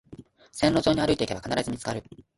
[0.51, 2.03] 線路沿いに歩いていけば必ず見つかる